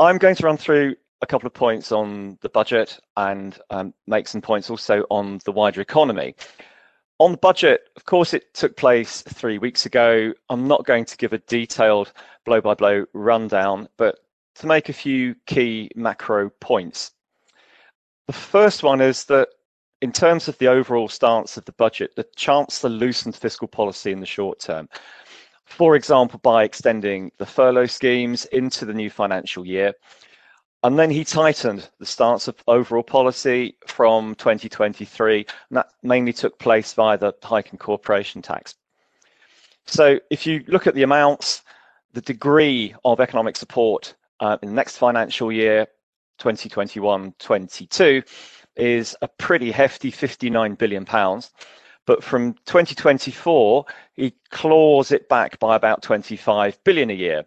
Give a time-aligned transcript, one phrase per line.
[0.00, 4.28] I'm going to run through a couple of points on the budget and um, make
[4.28, 6.34] some points also on the wider economy.
[7.18, 10.32] On the budget, of course, it took place three weeks ago.
[10.48, 12.14] I'm not going to give a detailed
[12.46, 14.20] blow by blow rundown, but
[14.54, 17.12] to make a few key macro points.
[18.26, 19.48] The first one is that
[20.00, 24.20] in terms of the overall stance of the budget, the Chancellor loosened fiscal policy in
[24.20, 24.88] the short term.
[25.70, 29.94] For example, by extending the furlough schemes into the new financial year,
[30.82, 36.58] and then he tightened the stance of overall policy from 2023, and that mainly took
[36.58, 38.74] place via the hike in corporation tax.
[39.86, 41.62] So if you look at the amounts,
[42.12, 45.86] the degree of economic support uh, in the next financial year,
[46.40, 48.26] 2021-22,
[48.76, 51.52] is a pretty hefty 59 billion pounds.
[52.06, 57.44] But from 2024, he claws it back by about 25 billion a year.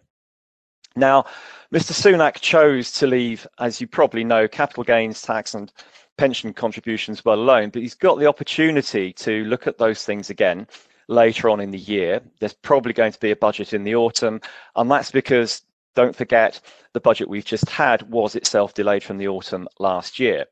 [0.96, 1.24] Now,
[1.72, 1.92] Mr.
[1.92, 5.72] Sunak chose to leave, as you probably know, capital gains tax and
[6.16, 10.68] pension contributions well alone, but he's got the opportunity to look at those things again
[11.08, 12.20] later on in the year.
[12.38, 14.40] There's probably going to be a budget in the autumn,
[14.76, 15.62] and that's because,
[15.94, 16.60] don't forget,
[16.92, 20.46] the budget we've just had was itself delayed from the autumn last year.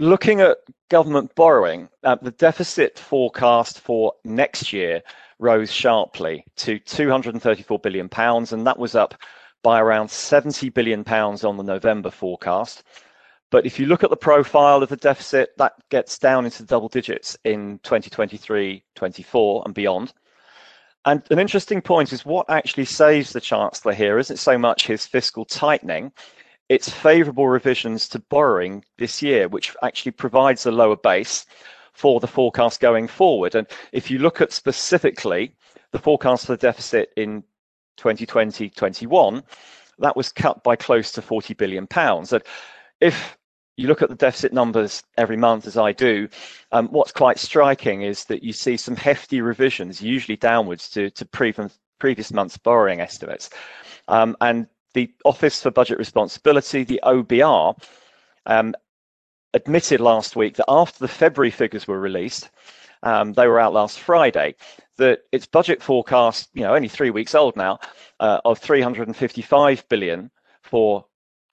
[0.00, 0.58] Looking at
[0.90, 5.02] government borrowing, uh, the deficit forecast for next year
[5.40, 9.14] rose sharply to 234 billion pounds, and that was up
[9.64, 12.84] by around 70 billion pounds on the November forecast.
[13.50, 16.88] But if you look at the profile of the deficit, that gets down into double
[16.88, 20.12] digits in 2023, 24 and beyond.
[21.06, 25.06] And an interesting point is what actually saves the Chancellor here isn't so much his
[25.06, 26.12] fiscal tightening,
[26.68, 31.46] it's favourable revisions to borrowing this year, which actually provides a lower base
[31.92, 33.54] for the forecast going forward.
[33.54, 35.52] And if you look at specifically
[35.92, 37.42] the forecast for the deficit in
[37.98, 39.42] 2020-21,
[39.98, 42.32] that was cut by close to 40 billion pounds.
[42.32, 42.42] And
[43.00, 43.36] if
[43.76, 46.28] you look at the deficit numbers every month, as I do,
[46.72, 51.24] um, what's quite striking is that you see some hefty revisions, usually downwards to, to
[51.24, 53.50] previous, previous month's borrowing estimates.
[54.08, 57.80] Um, and the Office for Budget Responsibility, the OBR,
[58.46, 58.74] um,
[59.54, 62.50] admitted last week that after the February figures were released,
[63.02, 64.54] um, they were out last Friday,
[64.96, 67.78] that its budget forecast, you know, only three weeks old now,
[68.20, 70.30] uh, of 355 billion
[70.62, 71.04] for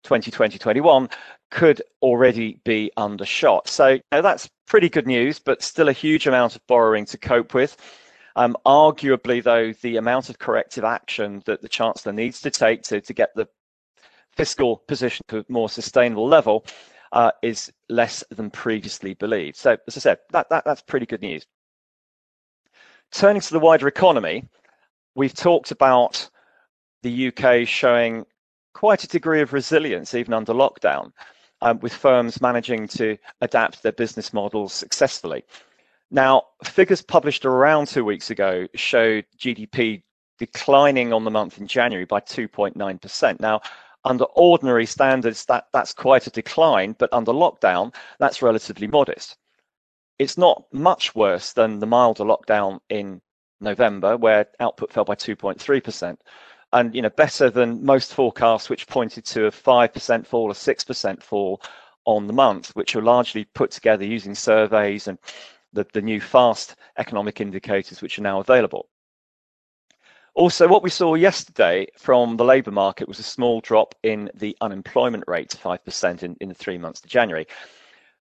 [0.05, 1.11] 2020-21
[1.51, 3.67] could already be undershot.
[3.67, 7.17] So you know, that's pretty good news, but still a huge amount of borrowing to
[7.17, 7.77] cope with.
[8.35, 12.99] Um, arguably, though, the amount of corrective action that the Chancellor needs to take to,
[13.01, 13.47] to get the
[14.35, 16.65] fiscal position to a more sustainable level
[17.13, 19.55] uh, is less than previously believed.
[19.55, 21.45] So, as I said, that, that, that's pretty good news.
[23.11, 24.49] Turning to the wider economy,
[25.15, 26.29] we've talked about
[27.03, 28.25] the UK showing
[28.73, 31.11] quite a degree of resilience even under lockdown,
[31.61, 35.45] um, with firms managing to adapt their business models successfully.
[36.11, 40.03] Now, figures published around two weeks ago showed GDP
[40.37, 43.39] declining on the month in January by 2.9%.
[43.39, 43.61] Now,
[44.03, 49.37] under ordinary standards, that, that's quite a decline, but under lockdown, that's relatively modest.
[50.19, 53.21] It's not much worse than the milder lockdown in
[53.59, 56.17] November, where output fell by 2.3%,
[56.73, 61.23] and you know better than most forecasts, which pointed to a 5% fall or 6%
[61.23, 61.61] fall
[62.05, 65.17] on the month, which are largely put together using surveys and
[65.75, 68.87] the, the new fast economic indicators which are now available.
[70.33, 74.55] Also, what we saw yesterday from the labour market was a small drop in the
[74.59, 77.47] unemployment rate to 5% in, in the three months to January.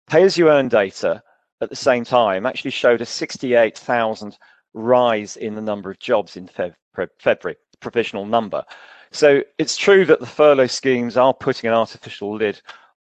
[0.06, 1.22] Pay as you earn data
[1.60, 4.38] at the same time actually showed a 68,000
[4.72, 6.74] rise in the number of jobs in Feb
[7.18, 8.64] February, provisional number.
[9.12, 12.60] So it's true that the furlough schemes are putting an artificial lid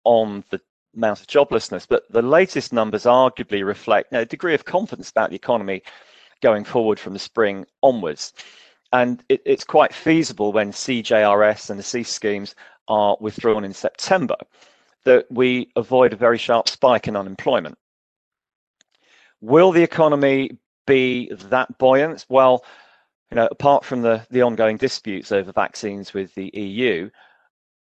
[0.05, 0.61] on the
[0.95, 5.35] amount of joblessness, but the latest numbers arguably reflect a degree of confidence about the
[5.35, 5.81] economy
[6.41, 8.33] going forward from the spring onwards.
[8.91, 12.55] And it, it's quite feasible when CJRS and the SEISS schemes
[12.87, 14.35] are withdrawn in September
[15.05, 17.77] that we avoid a very sharp spike in unemployment.
[19.41, 22.25] Will the economy be that buoyant?
[22.29, 22.63] Well,
[23.31, 27.09] you know, apart from the, the ongoing disputes over vaccines with the EU,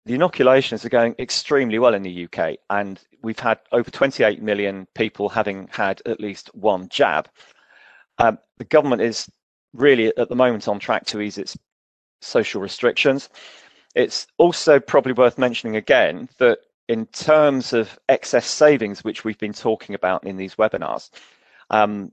[0.04, 4.86] the inoculations are going extremely well in the UK, and we've had over 28 million
[4.94, 7.28] people having had at least one jab.
[8.18, 9.30] Um, the government is
[9.72, 11.56] really at the moment on track to ease its
[12.20, 13.28] social restrictions.
[13.94, 16.58] It's also probably worth mentioning again that
[16.88, 21.10] in terms of excess savings, which we've been talking about in these webinars,
[21.70, 22.10] um,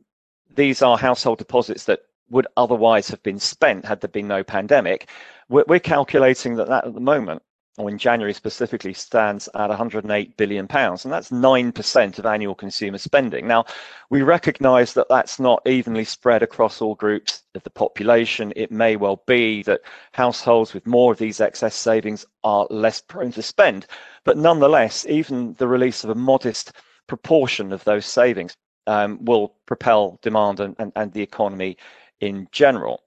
[0.55, 5.09] these are household deposits that would otherwise have been spent had there been no pandemic.
[5.49, 7.41] We're, we're calculating that that at the moment,
[7.79, 12.97] or in January specifically, stands at 108 billion pounds, and that's 9% of annual consumer
[12.97, 13.47] spending.
[13.47, 13.63] Now,
[14.09, 18.51] we recognise that that's not evenly spread across all groups of the population.
[18.57, 19.79] It may well be that
[20.11, 23.87] households with more of these excess savings are less prone to spend,
[24.25, 26.73] but nonetheless, even the release of a modest
[27.07, 31.77] proportion of those savings um, will propel demand and, and, and the economy
[32.19, 33.03] in general.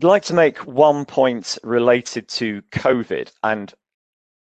[0.00, 3.70] I'd like to make one point related to COVID, and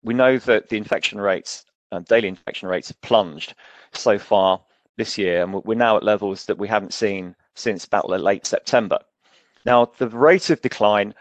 [0.03, 3.55] we know that the infection rates, uh, daily infection rates, have plunged
[3.91, 4.61] so far
[4.97, 8.99] this year, and we're now at levels that we haven't seen since about late September.
[9.65, 11.15] Now, the rate of decline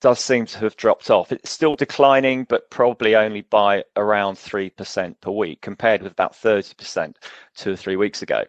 [0.00, 1.30] does seem to have dropped off.
[1.30, 7.14] It's still declining, but probably only by around 3% per week, compared with about 30%
[7.54, 8.42] two or three weeks ago.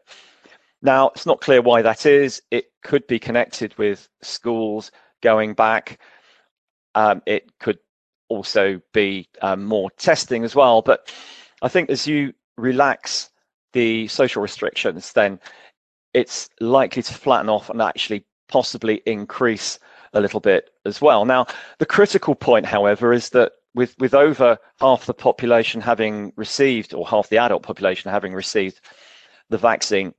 [0.85, 2.43] Now, it's not clear why that is.
[2.51, 4.91] It could be connected with schools
[5.23, 5.99] going back.
[6.93, 7.79] Um, it could
[8.29, 10.83] also be um, more testing as well.
[10.83, 11.11] But
[11.63, 13.31] I think as you relax
[13.73, 15.39] the social restrictions, then
[16.13, 19.79] it's likely to flatten off and actually possibly increase
[20.13, 21.25] a little bit as well.
[21.25, 21.47] Now,
[21.79, 27.07] the critical point, however, is that with, with over half the population having received, or
[27.07, 28.81] half the adult population having received
[29.49, 30.13] the vaccine,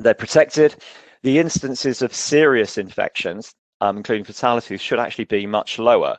[0.00, 0.76] they're protected.
[1.22, 6.16] The instances of serious infections, um, including fatalities, should actually be much lower.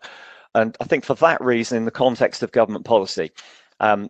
[0.53, 3.31] And I think for that reason, in the context of government policy,
[3.79, 4.09] um,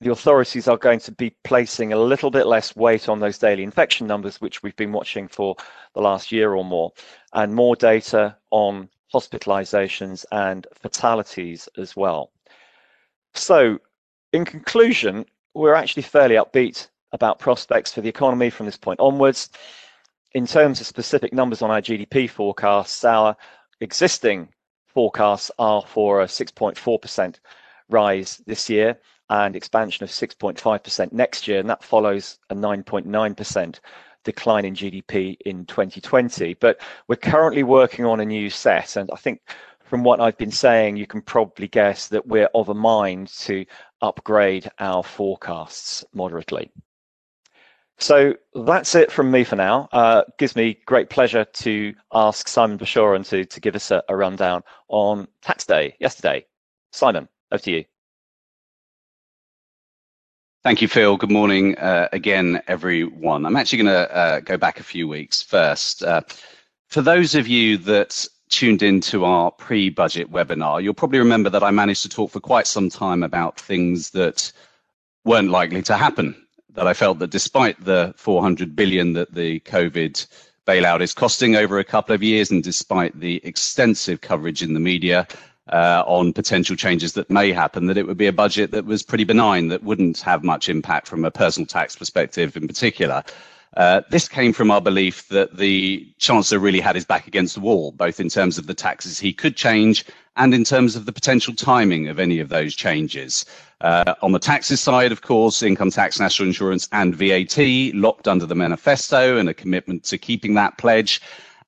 [0.00, 3.64] the authorities are going to be placing a little bit less weight on those daily
[3.64, 5.56] infection numbers, which we've been watching for
[5.94, 6.92] the last year or more,
[7.32, 12.30] and more data on hospitalizations and fatalities as well.
[13.34, 13.78] So,
[14.32, 15.24] in conclusion,
[15.54, 19.50] we're actually fairly upbeat about prospects for the economy from this point onwards.
[20.32, 23.36] In terms of specific numbers on our GDP forecasts, our
[23.80, 24.48] existing
[24.86, 27.36] forecasts are for a 6.4%
[27.88, 28.98] rise this year
[29.30, 33.80] and expansion of 6.5% next year, and that follows a 9.9%
[34.24, 36.54] decline in GDP in 2020.
[36.54, 39.40] But we're currently working on a new set, and I think
[39.84, 43.64] from what I've been saying, you can probably guess that we're of a mind to
[44.02, 46.70] upgrade our forecasts moderately.
[47.98, 49.88] So that's it from me for now.
[49.92, 54.16] Uh, gives me great pleasure to ask Simon Bashoran to, to give us a, a
[54.16, 56.46] rundown on tax day yesterday.
[56.92, 57.84] Simon, over to you.
[60.62, 61.16] Thank you, Phil.
[61.16, 63.44] Good morning uh, again, everyone.
[63.44, 66.02] I'm actually going to uh, go back a few weeks first.
[66.02, 66.20] Uh,
[66.88, 71.70] for those of you that tuned into our pre-budget webinar, you'll probably remember that I
[71.72, 74.52] managed to talk for quite some time about things that
[75.24, 76.47] weren't likely to happen
[76.78, 80.26] that I felt that despite the 400 billion that the COVID
[80.64, 84.80] bailout is costing over a couple of years, and despite the extensive coverage in the
[84.80, 85.26] media
[85.72, 89.02] uh, on potential changes that may happen, that it would be a budget that was
[89.02, 93.24] pretty benign, that wouldn't have much impact from a personal tax perspective in particular.
[93.76, 97.60] Uh, this came from our belief that the Chancellor really had his back against the
[97.60, 100.04] wall, both in terms of the taxes he could change
[100.36, 103.44] and in terms of the potential timing of any of those changes.
[103.80, 107.58] Uh, on the taxes side, of course, income tax, national insurance, and VAT
[107.94, 111.20] locked under the manifesto and a commitment to keeping that pledge.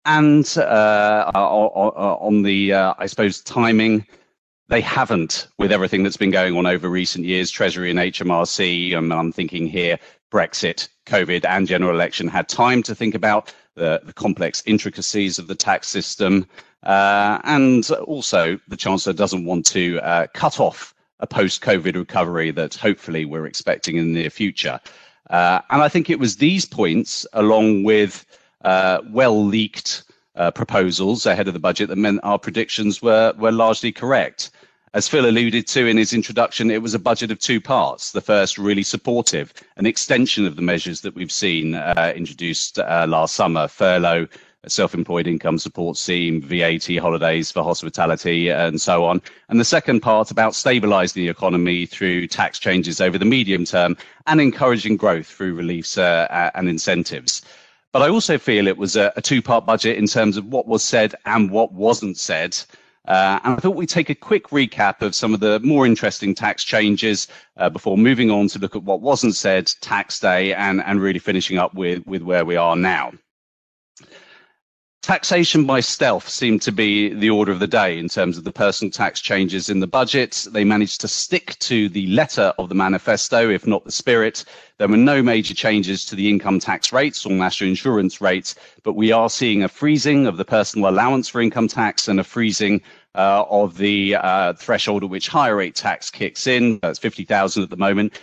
[0.06, 4.06] And uh, on the, uh, I suppose, timing,
[4.69, 8.94] they haven't with everything that's been going on over recent years, Treasury and HMRC.
[8.94, 9.98] Um, I'm thinking here
[10.31, 15.46] Brexit, COVID, and general election had time to think about the, the complex intricacies of
[15.46, 16.46] the tax system.
[16.82, 22.51] Uh, and also, the Chancellor doesn't want to uh, cut off a post COVID recovery
[22.51, 24.81] that hopefully we're expecting in the near future.
[25.29, 28.25] Uh, and I think it was these points, along with
[28.65, 30.05] uh, well leaked
[30.37, 34.51] uh, proposals ahead of the budget, that meant our predictions were, were largely correct.
[34.93, 38.11] As Phil alluded to in his introduction, it was a budget of two parts.
[38.11, 43.06] The first, really supportive, an extension of the measures that we've seen uh, introduced uh,
[43.09, 44.27] last summer, furlough,
[44.67, 49.23] self-employed income support scheme, VAT holidays for hospitality, and so on.
[49.49, 53.97] And the second part about stabilising the economy through tax changes over the medium term
[54.27, 57.43] and encouraging growth through reliefs uh, and incentives.
[57.93, 60.85] But I also feel it was a, a two-part budget in terms of what was
[60.85, 62.59] said and what wasn't said.
[63.09, 66.35] Uh, and I thought we'd take a quick recap of some of the more interesting
[66.35, 70.83] tax changes uh, before moving on to look at what wasn't said tax day and,
[70.83, 73.13] and really finishing up with, with where we are now.
[75.03, 78.53] Taxation by stealth seemed to be the order of the day in terms of the
[78.53, 80.47] personal tax changes in the budget.
[80.51, 84.45] They managed to stick to the letter of the manifesto, if not the spirit.
[84.77, 88.93] There were no major changes to the income tax rates or national insurance rates, but
[88.93, 92.83] we are seeing a freezing of the personal allowance for income tax and a freezing
[93.15, 96.79] uh, of the uh, threshold at which higher rate tax kicks in.
[96.83, 98.21] That's 50,000 at the moment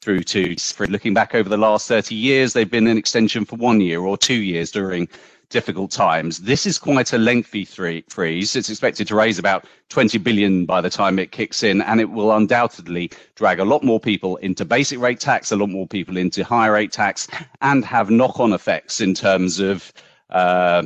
[0.00, 0.56] through to
[0.88, 4.16] looking back over the last 30 years, they've been an extension for one year or
[4.16, 5.08] two years during
[5.52, 6.38] difficult times.
[6.38, 8.56] This is quite a lengthy three, freeze.
[8.56, 12.10] It's expected to raise about 20 billion by the time it kicks in, and it
[12.10, 16.16] will undoubtedly drag a lot more people into basic rate tax, a lot more people
[16.16, 17.28] into higher rate tax,
[17.60, 19.92] and have knock-on effects in terms of.
[20.30, 20.84] Uh,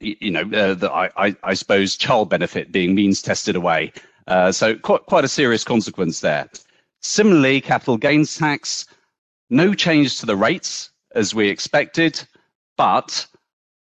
[0.00, 3.92] you know, uh, the, I, I, suppose child benefit being means tested away.
[4.26, 6.48] Uh, so quite, quite a serious consequence there.
[7.02, 8.86] Similarly, capital gains tax,
[9.50, 12.22] no change to the rates as we expected,
[12.78, 13.26] but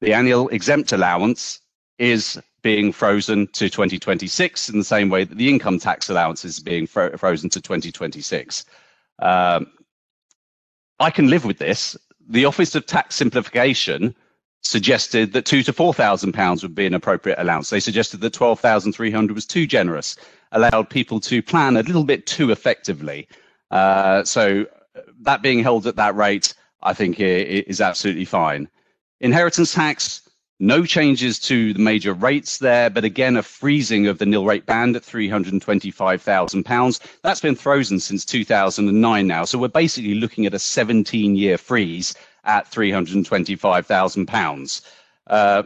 [0.00, 1.60] the annual exempt allowance
[1.98, 6.60] is being frozen to 2026 in the same way that the income tax allowance is
[6.60, 8.64] being fro- frozen to 2026.
[9.20, 9.70] Um,
[11.00, 11.96] I can live with this.
[12.28, 14.14] The Office of Tax Simplification
[14.62, 17.70] suggested that two to four thousand pounds would be an appropriate allowance.
[17.70, 20.16] They suggested that twelve thousand three hundred was too generous,
[20.52, 23.28] allowed people to plan a little bit too effectively.
[23.70, 24.66] Uh, so
[25.20, 28.68] that being held at that rate, I think is absolutely fine.
[29.20, 30.22] Inheritance tax,
[30.60, 34.66] no changes to the major rates there, but again, a freezing of the nil rate
[34.66, 37.00] band at £325,000.
[37.22, 39.44] That's been frozen since 2009 now.
[39.44, 44.80] So we're basically looking at a 17 year freeze at £325,000.
[45.26, 45.62] Uh,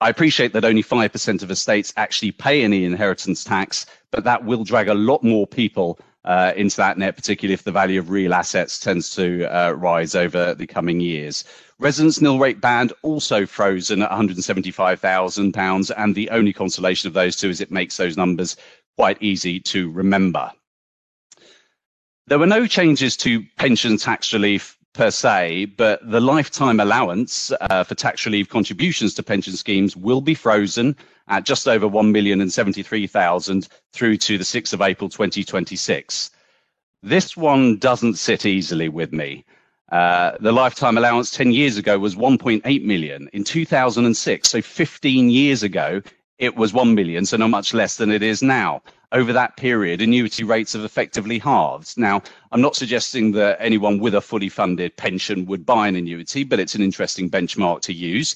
[0.00, 4.64] I appreciate that only 5% of estates actually pay any inheritance tax, but that will
[4.64, 8.34] drag a lot more people uh, into that net, particularly if the value of real
[8.34, 11.44] assets tends to uh, rise over the coming years.
[11.80, 17.48] Residence nil rate band also frozen at £175,000, and the only consolation of those two
[17.48, 18.56] is it makes those numbers
[18.96, 20.52] quite easy to remember.
[22.26, 27.82] There were no changes to pension tax relief per se, but the lifetime allowance uh,
[27.82, 30.96] for tax relief contributions to pension schemes will be frozen
[31.28, 36.30] at just over 1,073,000 through to the 6th of April 2026.
[37.02, 39.44] This one doesn't sit easily with me.
[39.90, 43.28] Uh, the lifetime allowance 10 years ago was 1.8 million.
[43.32, 46.02] In 2006, so 15 years ago,
[46.38, 48.82] it was 1 million, so not much less than it is now.
[49.12, 51.96] Over that period, annuity rates have effectively halved.
[51.96, 56.42] Now, I'm not suggesting that anyone with a fully funded pension would buy an annuity,
[56.42, 58.34] but it's an interesting benchmark to use.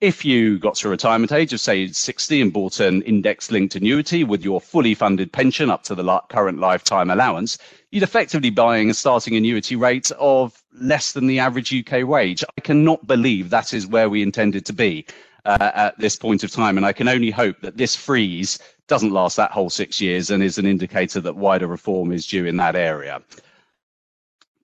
[0.00, 4.22] If you got to retirement age of, say, 60 and bought an index linked annuity
[4.22, 7.58] with your fully funded pension up to the current lifetime allowance,
[7.90, 12.44] you'd effectively be buying a starting annuity rate of less than the average UK wage.
[12.56, 15.04] I cannot believe that is where we intended to be
[15.44, 16.76] uh, at this point of time.
[16.76, 20.44] And I can only hope that this freeze doesn't last that whole six years and
[20.44, 23.20] is an indicator that wider reform is due in that area.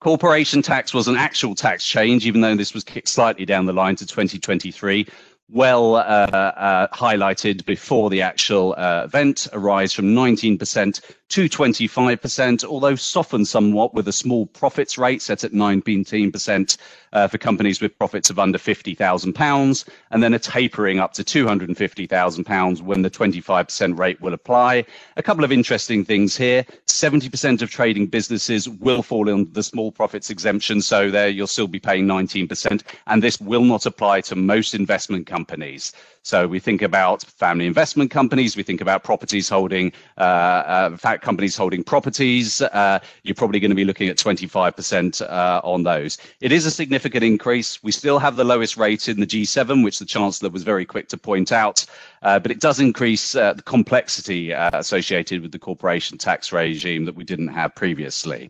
[0.05, 3.73] Corporation tax was an actual tax change, even though this was kicked slightly down the
[3.73, 5.07] line to 2023
[5.49, 11.01] well uh, uh, highlighted before the actual uh, event, a rise from 19%
[11.35, 16.77] to 25%, although softened somewhat with a small profits rate set at 19%
[17.13, 22.83] uh, for companies with profits of under £50,000, and then a tapering up to £250,000
[22.83, 24.85] when the 25% rate will apply.
[25.17, 29.91] A couple of interesting things here 70% of trading businesses will fall in the small
[29.91, 34.37] profits exemption, so there you'll still be paying 19%, and this will not apply to
[34.37, 35.93] most investment companies.
[36.23, 41.57] So we think about family investment companies, we think about properties holding, uh, uh, companies
[41.57, 42.61] holding properties.
[42.61, 46.19] Uh, you're probably going to be looking at 25% uh, on those.
[46.41, 47.83] It is a significant increase.
[47.83, 51.09] We still have the lowest rate in the G7, which the Chancellor was very quick
[51.09, 51.85] to point out,
[52.23, 57.25] uh, but it does increase the complexity associated with the corporation tax regime that we
[57.25, 58.49] didn't have previously.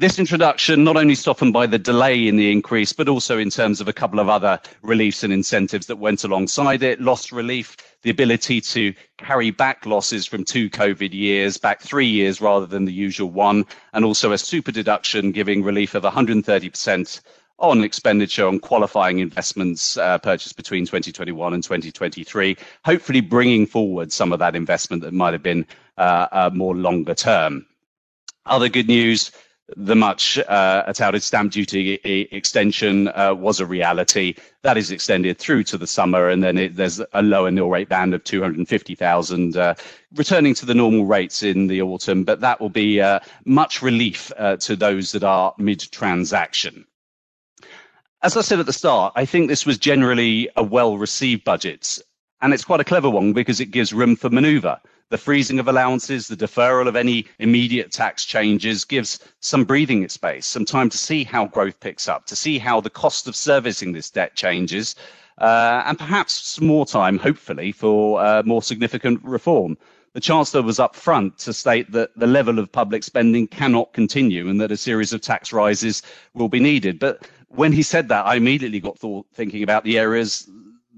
[0.00, 3.80] This introduction not only softened by the delay in the increase, but also in terms
[3.80, 7.00] of a couple of other reliefs and incentives that went alongside it.
[7.00, 12.40] Loss relief, the ability to carry back losses from two COVID years, back three years
[12.40, 17.20] rather than the usual one, and also a super deduction giving relief of 130%
[17.58, 24.32] on expenditure on qualifying investments uh, purchased between 2021 and 2023, hopefully bringing forward some
[24.32, 27.66] of that investment that might have been uh, uh, more longer term.
[28.46, 29.32] Other good news
[29.76, 31.94] the much uh, touted stamp duty
[32.32, 34.34] extension uh, was a reality.
[34.62, 37.88] That is extended through to the summer, and then it, there's a lower nil rate
[37.88, 39.74] band of 250,000, uh,
[40.14, 42.24] returning to the normal rates in the autumn.
[42.24, 46.86] But that will be uh, much relief uh, to those that are mid transaction.
[48.22, 51.98] as I said at the start, I think this was generally a well received budget.
[52.40, 54.80] And it's quite a clever one because it gives room for maneuver.
[55.10, 60.46] The freezing of allowances, the deferral of any immediate tax changes gives some breathing space,
[60.46, 63.92] some time to see how growth picks up, to see how the cost of servicing
[63.92, 64.94] this debt changes,
[65.38, 69.78] uh, and perhaps more time, hopefully, for uh, more significant reform.
[70.12, 74.60] The Chancellor was upfront to state that the level of public spending cannot continue and
[74.60, 76.02] that a series of tax rises
[76.34, 76.98] will be needed.
[76.98, 80.50] But when he said that, I immediately got thought, thinking about the areas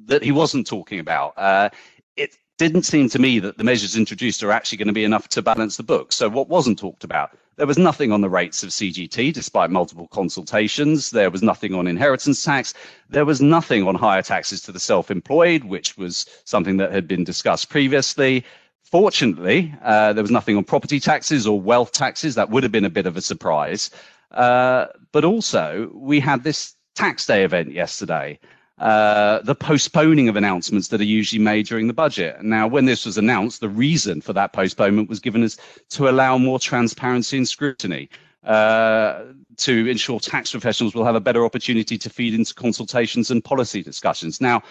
[0.07, 1.35] that he wasn't talking about.
[1.37, 1.71] Uh,
[2.17, 5.29] it didn't seem to me that the measures introduced are actually going to be enough
[5.29, 6.13] to balance the book.
[6.13, 7.31] So, what wasn't talked about?
[7.57, 11.09] There was nothing on the rates of CGT, despite multiple consultations.
[11.11, 12.75] There was nothing on inheritance tax.
[13.09, 17.09] There was nothing on higher taxes to the self employed, which was something that had
[17.09, 18.45] been discussed previously.
[18.83, 22.35] Fortunately, uh, there was nothing on property taxes or wealth taxes.
[22.35, 23.89] That would have been a bit of a surprise.
[24.33, 28.39] Uh, but also, we had this tax day event yesterday.
[28.81, 32.43] Uh, the postponing of announcements that are usually made during the budget.
[32.43, 35.59] Now, when this was announced, the reason for that postponement was given as
[35.91, 38.09] to allow more transparency and scrutiny.
[38.43, 39.25] Uh,
[39.59, 43.83] to ensure tax professionals will have a better opportunity to feed into consultations and policy
[43.83, 44.41] discussions.
[44.41, 44.63] Now,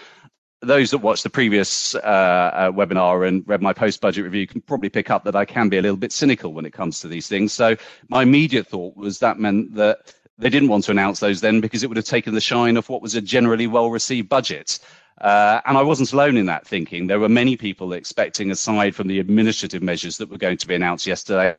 [0.60, 4.88] those that watched the previous uh, uh, webinar and read my post-budget review can probably
[4.88, 7.28] pick up that I can be a little bit cynical when it comes to these
[7.28, 7.52] things.
[7.52, 7.76] So
[8.08, 11.82] my immediate thought was that meant that they didn't want to announce those then because
[11.82, 14.78] it would have taken the shine off what was a generally well-received budget.
[15.20, 17.06] Uh, and I wasn't alone in that thinking.
[17.06, 20.74] There were many people expecting, aside from the administrative measures that were going to be
[20.74, 21.56] announced yesterday,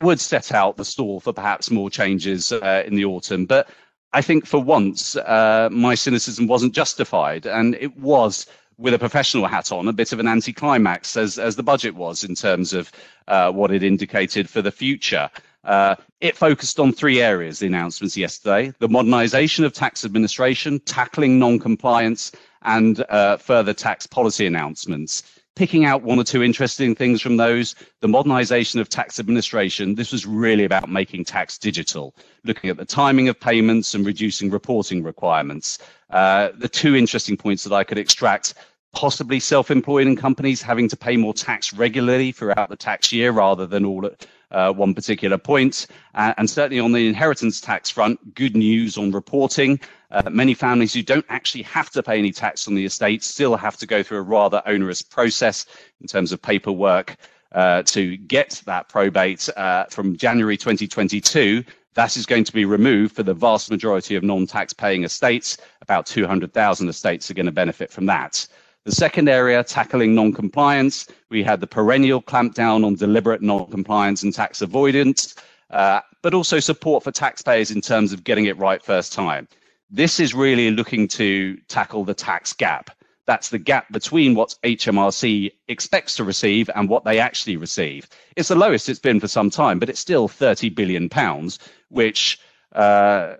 [0.00, 3.44] would set out the stall for perhaps more changes uh, in the autumn.
[3.44, 3.68] But
[4.12, 8.46] I think for once, uh, my cynicism wasn't justified, and it was
[8.78, 12.24] with a professional hat on, a bit of an anticlimax as as the budget was
[12.24, 12.92] in terms of
[13.28, 15.30] uh, what it indicated for the future.
[15.66, 17.58] Uh, it focused on three areas.
[17.58, 22.32] The announcements yesterday: the modernisation of tax administration, tackling non-compliance,
[22.62, 25.22] and uh, further tax policy announcements
[25.56, 27.74] picking out one or two interesting things from those.
[28.00, 29.94] The modernization of tax administration.
[29.96, 34.50] This was really about making tax digital, looking at the timing of payments and reducing
[34.50, 35.78] reporting requirements.
[36.10, 38.54] Uh, the two interesting points that I could extract
[38.92, 43.66] possibly self-employed and companies having to pay more tax regularly throughout the tax year rather
[43.66, 45.86] than all at uh, one particular point.
[46.14, 49.78] Uh, and certainly on the inheritance tax front, good news on reporting.
[50.10, 53.56] Uh, many families who don't actually have to pay any tax on the estate still
[53.56, 55.66] have to go through a rather onerous process
[56.00, 57.16] in terms of paperwork
[57.52, 61.64] uh, to get that probate uh, from January 2022.
[61.94, 65.56] That is going to be removed for the vast majority of non-tax paying estates.
[65.80, 68.46] About 200,000 estates are going to benefit from that.
[68.86, 74.62] The second area, tackling non-compliance, we had the perennial clampdown on deliberate non-compliance and tax
[74.62, 75.34] avoidance,
[75.70, 79.48] uh, but also support for taxpayers in terms of getting it right first time.
[79.90, 82.90] This is really looking to tackle the tax gap.
[83.26, 88.08] That's the gap between what HMRC expects to receive and what they actually receive.
[88.36, 92.38] It's the lowest it's been for some time, but it's still 30 billion pounds, which
[92.70, 93.34] uh,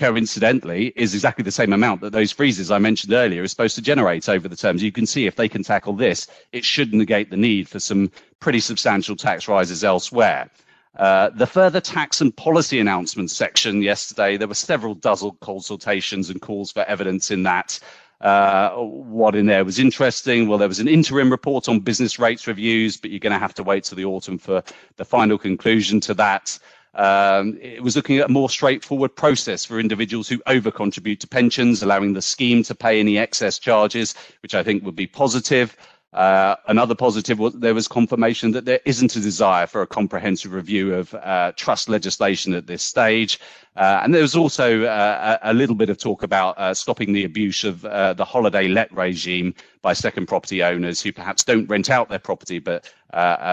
[0.00, 3.82] coincidentally is exactly the same amount that those freezes I mentioned earlier are supposed to
[3.82, 4.82] generate over the terms.
[4.82, 8.10] You can see if they can tackle this, it should negate the need for some
[8.40, 10.50] pretty substantial tax rises elsewhere.
[10.98, 16.40] Uh, the further tax and policy announcements section yesterday, there were several dozen consultations and
[16.40, 17.78] calls for evidence in that.
[18.22, 20.48] Uh, what in there was interesting?
[20.48, 23.54] Well, there was an interim report on business rates reviews, but you're going to have
[23.54, 24.62] to wait till the autumn for
[24.96, 26.58] the final conclusion to that.
[26.94, 31.28] Um, it was looking at a more straightforward process for individuals who over contribute to
[31.28, 35.76] pensions, allowing the scheme to pay any excess charges, which I think would be positive.
[36.12, 40.52] Uh, another positive was there was confirmation that there isn't a desire for a comprehensive
[40.52, 43.38] review of uh, trust legislation at this stage.
[43.76, 47.12] Uh, and there was also uh, a, a, little bit of talk about uh, stopping
[47.12, 51.68] the abuse of uh, the holiday let regime by second property owners who perhaps don't
[51.70, 52.92] rent out their property but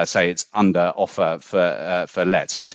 [0.07, 2.67] say it's under offer for, for let.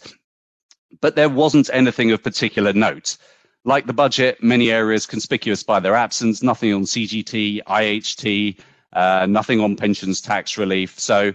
[1.00, 3.16] But there wasn't anything of particular note.
[3.64, 8.58] Like the budget, many areas conspicuous by their absence, nothing on CGT, IHT,
[8.92, 10.98] uh, nothing on pensions tax relief.
[10.98, 11.32] So,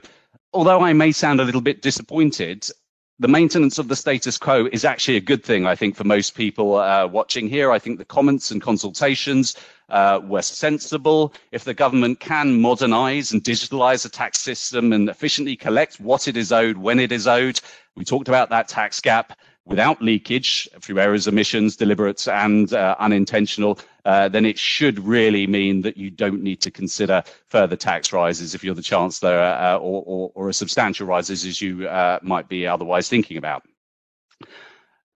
[0.53, 2.69] although I may sound a little bit disappointed,
[3.19, 6.35] the maintenance of the status quo is actually a good thing, I think, for most
[6.35, 7.71] people uh, watching here.
[7.71, 9.55] I think the comments and consultations
[9.89, 11.33] uh, were sensible.
[11.51, 16.37] If the government can modernize and digitalize the tax system and efficiently collect what it
[16.37, 17.59] is owed when it is owed,
[17.95, 23.77] we talked about that tax gap without leakage through errors, omissions, deliberate and uh, unintentional,
[24.05, 28.55] uh, then it should really mean that you don't need to consider further tax rises
[28.55, 32.47] if you're the chancellor, uh, or, or, or, a substantial rises as you uh, might
[32.47, 33.63] be otherwise thinking about.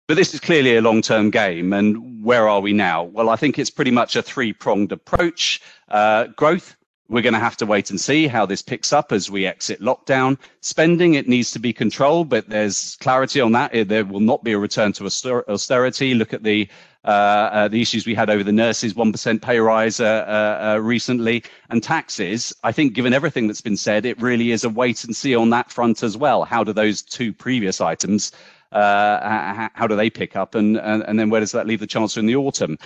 [0.07, 1.71] But this is clearly a long term game.
[1.71, 3.03] And where are we now?
[3.03, 6.75] Well, I think it's pretty much a three pronged approach uh, growth.
[7.11, 9.81] We're going to have to wait and see how this picks up as we exit
[9.81, 10.37] lockdown.
[10.61, 13.89] Spending, it needs to be controlled, but there's clarity on that.
[13.89, 16.13] There will not be a return to austerity.
[16.13, 16.69] Look at the
[17.03, 20.79] uh, uh, the issues we had over the nurses, 1% pay rise uh, uh, uh,
[20.79, 22.55] recently, and taxes.
[22.63, 25.49] I think, given everything that's been said, it really is a wait and see on
[25.49, 26.45] that front as well.
[26.45, 28.31] How do those two previous items,
[28.71, 31.87] uh, how do they pick up, and, and, and then where does that leave the
[31.87, 32.77] Chancellor in the autumn?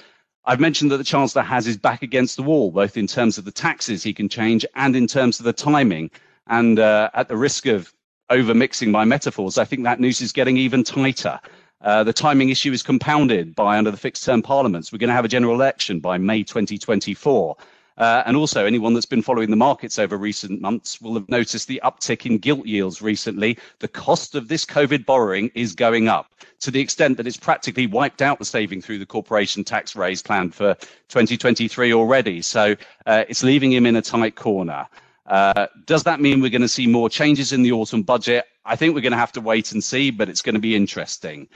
[0.47, 3.45] I've mentioned that the Chancellor has his back against the wall, both in terms of
[3.45, 6.11] the taxes he can change and in terms of the timing.
[6.47, 7.91] And at the risk of
[8.29, 11.39] overmixing my metaphors, I think that noose is getting even tighter.
[11.81, 14.91] Uh, the timing issue is compounded by under the fixed term parliaments.
[14.91, 17.57] We're going to have a general election by May 2024.
[17.97, 21.67] Uh, and also, anyone that's been following the markets over recent months will have noticed
[21.67, 23.57] the uptick in gilt yields recently.
[23.79, 27.87] The cost of this COVID borrowing is going up to the extent that it's practically
[27.87, 30.75] wiped out the saving through the corporation tax raise planned for
[31.09, 32.41] 2023 already.
[32.41, 34.87] So uh, it's leaving him in a tight corner.
[35.25, 38.45] Uh, does that mean we're going to see more changes in the autumn budget?
[38.65, 40.75] I think we're going to have to wait and see, but it's going to be
[40.75, 41.47] interesting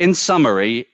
[0.00, 0.88] in summary,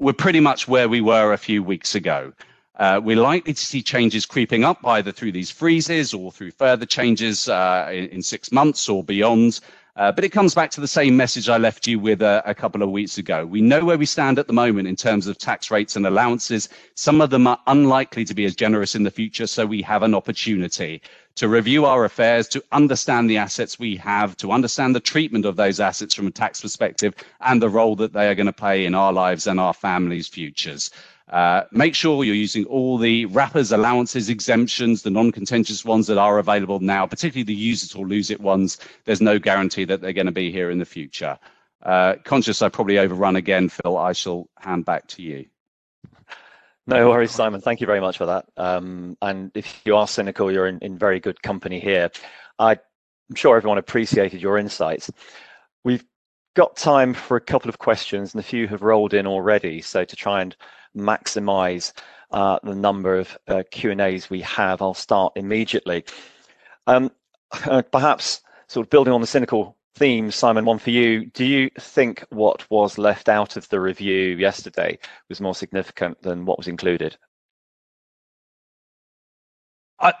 [0.00, 2.32] we're pretty much where we were a few weeks ago.
[2.78, 6.86] Uh, we're likely to see changes creeping up either through these freezes or through further
[6.86, 9.58] changes uh, in, in, six months or beyond.
[9.96, 12.54] Uh, but it comes back to the same message I left you with a, a,
[12.54, 13.44] couple of weeks ago.
[13.44, 16.68] We know where we stand at the moment in terms of tax rates and allowances.
[16.94, 20.04] Some of them are unlikely to be as generous in the future, so we have
[20.04, 21.02] an opportunity
[21.34, 25.56] to review our affairs, to understand the assets we have, to understand the treatment of
[25.56, 28.84] those assets from a tax perspective, and the role that they are going to play
[28.84, 30.92] in our lives and our families' futures.
[31.30, 36.38] Uh, make sure you're using all the wrappers, allowances, exemptions, the non-contentious ones that are
[36.38, 38.78] available now, particularly the use it or lose it ones.
[39.04, 41.38] There's no guarantee that they're going to be here in the future.
[41.82, 45.46] Uh, conscious I probably overrun again, Phil, I shall hand back to you.
[46.86, 47.60] No worries, Simon.
[47.60, 48.46] Thank you very much for that.
[48.56, 52.10] Um, and if you are cynical, you're in, in very good company here.
[52.58, 55.10] I, I'm sure everyone appreciated your insights.
[55.84, 56.04] We've
[56.54, 59.80] got time for a couple of questions, and a few have rolled in already.
[59.80, 60.56] So to try and
[60.96, 61.92] maximize
[62.30, 66.04] uh, the number of uh, Q and A's we have, I'll start immediately.
[66.86, 67.10] Um,
[67.64, 71.26] uh, perhaps sort of building on the cynical theme, Simon, one for you.
[71.26, 76.44] Do you think what was left out of the review yesterday was more significant than
[76.44, 77.16] what was included?
[80.00, 80.12] I,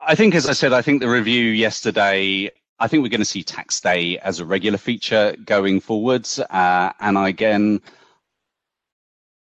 [0.00, 3.24] I think, as I said, I think the review yesterday, I think we're going to
[3.24, 6.38] see tax day as a regular feature going forwards.
[6.38, 7.80] Uh, and again,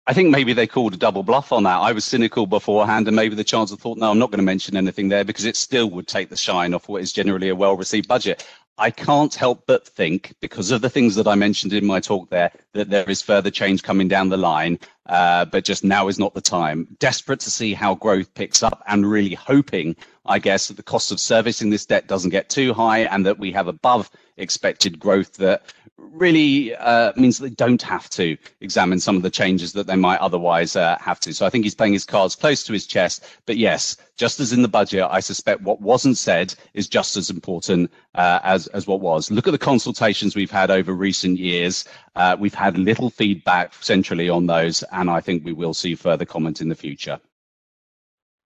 [0.06, 1.78] I think maybe they called a double bluff on that.
[1.78, 4.76] I was cynical beforehand, and maybe the chancellor thought, no, I'm not going to mention
[4.76, 7.78] anything there because it still would take the shine off what is generally a well
[7.78, 8.46] received budget.
[8.78, 12.30] I can't help but think, because of the things that I mentioned in my talk
[12.30, 16.18] there, that there is further change coming down the line, uh, but just now is
[16.18, 16.88] not the time.
[16.98, 21.12] Desperate to see how growth picks up and really hoping, I guess, that the cost
[21.12, 25.34] of servicing this debt doesn't get too high and that we have above expected growth
[25.34, 25.64] that
[25.98, 30.20] really uh, means they don't have to examine some of the changes that they might
[30.20, 31.34] otherwise uh, have to.
[31.34, 33.26] So I think he's playing his cards close to his chest.
[33.46, 37.30] But yes, just as in the budget, I suspect what wasn't said is just as
[37.30, 39.32] important uh, as as what was.
[39.32, 41.86] Look at the consultations we've had over recent years.
[42.16, 46.26] Uh, we've had little feedback centrally on those, and I think we will see further
[46.26, 47.20] comment in the future.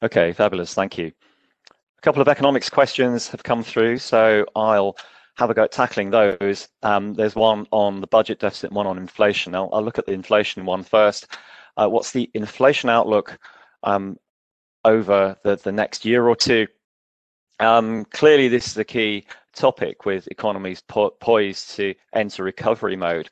[0.01, 0.73] Okay, fabulous.
[0.73, 1.11] Thank you.
[1.69, 4.97] A couple of economics questions have come through, so I'll
[5.37, 6.67] have a go at tackling those.
[6.83, 9.55] Um, there's one on the budget deficit, one on inflation.
[9.55, 11.27] I'll, I'll look at the inflation one first.
[11.75, 13.39] Uh, what's the inflation outlook
[13.83, 14.17] um,
[14.85, 16.67] over the, the next year or two?
[17.59, 23.29] Um, clearly, this is a key topic with economies po poised to enter recovery mode.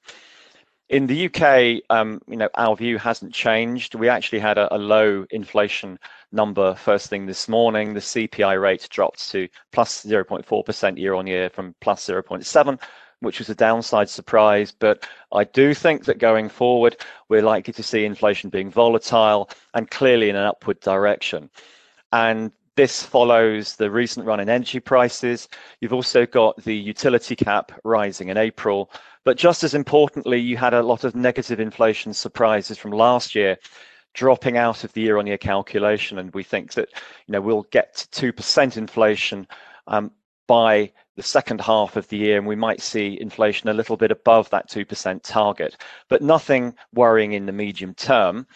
[0.91, 3.95] In the UK, um, you know, our view hasn't changed.
[3.95, 5.97] We actually had a, a, low inflation
[6.33, 7.93] number first thing this morning.
[7.93, 12.77] The CPI rate dropped to plus 0.4% year on year from plus 0.7,
[13.21, 14.73] which was a downside surprise.
[14.73, 16.97] But I do think that going forward,
[17.29, 21.49] we're likely to see inflation being volatile and clearly in an upward direction.
[22.11, 25.49] And this follows the recent run in energy prices.
[25.81, 28.91] You've also got the utility cap rising in April.
[29.23, 33.57] But just as importantly, you had a lot of negative inflation surprises from last year
[34.13, 36.17] dropping out of the year on year calculation.
[36.17, 36.89] And we think that
[37.27, 39.47] you know we'll get to 2% inflation
[39.87, 40.11] um,
[40.47, 44.11] by the second half of the year, and we might see inflation a little bit
[44.11, 45.77] above that 2% target,
[46.09, 48.47] but nothing worrying in the medium term.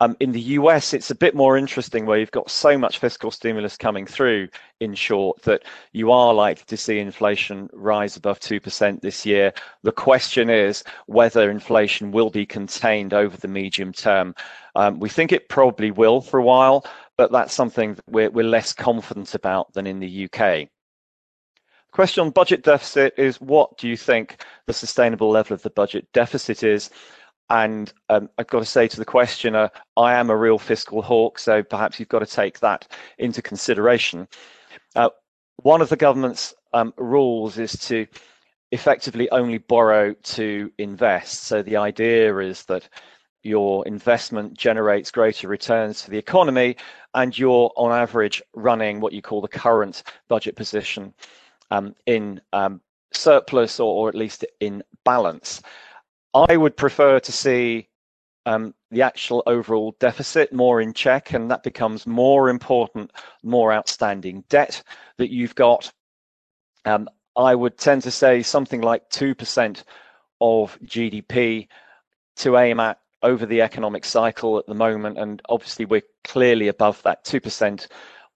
[0.00, 3.30] Um, in the US, it's a bit more interesting where you've got so much fiscal
[3.30, 4.48] stimulus coming through,
[4.80, 9.52] in short, that you are likely to see inflation rise above 2% this year.
[9.84, 14.34] The question is whether inflation will be contained over the medium term.
[14.74, 16.84] Um, we think it probably will for a while,
[17.16, 20.68] but that's something that we're, we're less confident about than in the UK.
[21.92, 26.08] Question on budget deficit is what do you think the sustainable level of the budget
[26.12, 26.90] deficit is?
[27.50, 31.38] And um, I've got to say to the questioner, I am a real fiscal hawk,
[31.38, 34.28] so perhaps you've got to take that into consideration.
[34.96, 35.10] Uh,
[35.56, 38.06] one of the government's um, rules is to
[38.72, 41.44] effectively only borrow to invest.
[41.44, 42.88] So the idea is that
[43.44, 46.76] your investment generates greater returns for the economy
[47.14, 51.14] and you're on average running what you call the current budget position
[51.70, 52.80] um, in um,
[53.12, 55.62] surplus or, or, at least in balance.
[56.34, 57.88] I would prefer to see
[58.46, 64.44] um, the actual overall deficit more in check, and that becomes more important, more outstanding
[64.48, 64.82] debt
[65.18, 65.92] that you've got.
[66.84, 69.84] Um, I would tend to say something like 2%
[70.40, 71.68] of GDP
[72.36, 77.02] to aim at over the economic cycle at the moment, and obviously we're clearly above
[77.04, 77.24] that.
[77.24, 77.86] 2%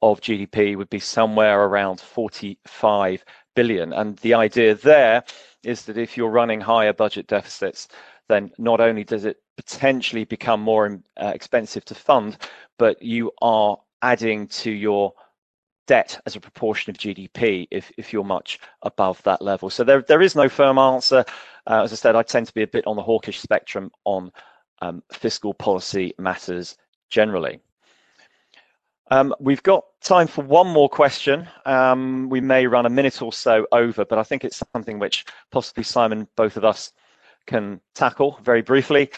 [0.00, 3.92] of GDP would be somewhere around 45 billion.
[3.92, 5.24] And the idea there
[5.62, 7.88] is that if you're running higher budget deficits,
[8.28, 12.38] then not only does it potentially become more uh, expensive to fund,
[12.78, 15.12] but you are adding to your
[15.86, 19.70] debt as a proportion of GDP if, if you're much above that level.
[19.70, 21.24] So there, there is no firm answer.
[21.66, 24.30] Uh, as I said, I tend to be a bit on the hawkish spectrum on
[24.82, 26.76] um, fiscal policy matters
[27.10, 27.60] generally.
[29.10, 31.48] Um, we've got time for one more question.
[31.64, 35.24] Um, we may run a minute or so over, but I think it's something which
[35.50, 36.92] possibly Simon, both of us,
[37.46, 39.10] can tackle very briefly.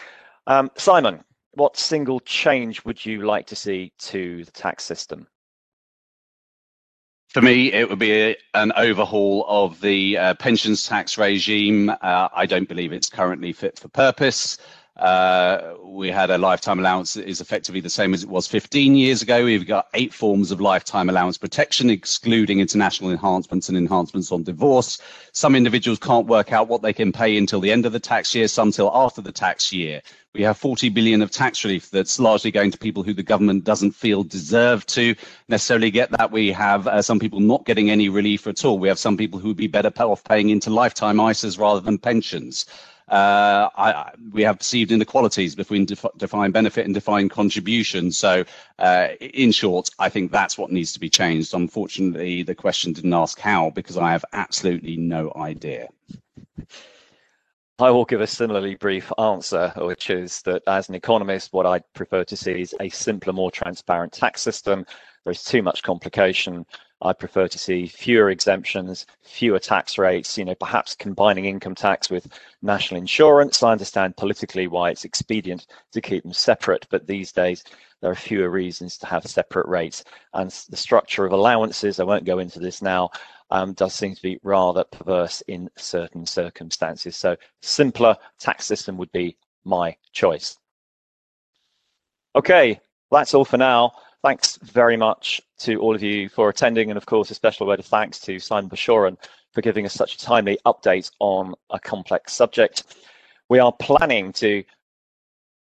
[0.47, 5.27] Um, Simon, what single change would you like to see to the tax system?
[7.27, 11.89] For me, it would be a, an overhaul of the uh, pensions tax regime.
[11.89, 14.57] Uh, I don't believe it's currently fit for purpose.
[15.01, 18.95] Uh, we had a lifetime allowance that is effectively the same as it was 15
[18.95, 19.43] years ago.
[19.43, 25.01] We've got eight forms of lifetime allowance protection, excluding international enhancements and enhancements on divorce.
[25.31, 28.35] Some individuals can't work out what they can pay until the end of the tax
[28.35, 30.03] year, some till after the tax year.
[30.33, 33.63] We have 40 billion of tax relief that's largely going to people who the government
[33.63, 35.15] doesn't feel deserve to
[35.49, 36.31] necessarily get that.
[36.31, 38.77] We have uh, some people not getting any relief at all.
[38.77, 41.97] We have some people who would be better off paying into lifetime ISAs rather than
[41.97, 42.65] pensions.
[43.11, 48.09] Uh, I, we have perceived inequalities between def- defined benefit and defined contribution.
[48.09, 48.45] So,
[48.79, 51.53] uh, in short, I think that's what needs to be changed.
[51.53, 55.89] Unfortunately, the question didn't ask how because I have absolutely no idea.
[57.79, 61.83] I will give a similarly brief answer, which is that as an economist, what I'd
[61.93, 64.85] prefer to see is a simpler, more transparent tax system.
[65.25, 66.65] There's too much complication.
[67.01, 72.09] I prefer to see fewer exemptions, fewer tax rates, you know, perhaps combining income tax
[72.09, 72.27] with
[72.61, 73.63] national insurance.
[73.63, 77.63] I understand politically why it's expedient to keep them separate, but these days
[78.01, 80.03] there are fewer reasons to have separate rates.
[80.33, 83.09] And the structure of allowances, I won't go into this now,
[83.49, 87.15] um, does seem to be rather perverse in certain circumstances.
[87.15, 90.57] So simpler tax system would be my choice.
[92.35, 92.79] Okay,
[93.11, 93.91] that's all for now.
[94.23, 97.79] Thanks very much to all of you for attending, and of course, a special word
[97.79, 99.17] of thanks to Simon Bashoran
[99.51, 102.83] for giving us such a timely update on a complex subject.
[103.49, 104.63] We are planning to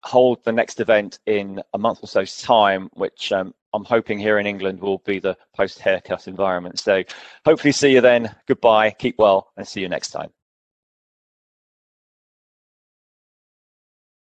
[0.03, 4.39] hold the next event in a month or so's time, which um, I'm hoping here
[4.39, 6.79] in England will be the post haircut environment.
[6.79, 7.03] So
[7.45, 8.35] hopefully see you then.
[8.47, 10.31] Goodbye, keep well, and see you next time.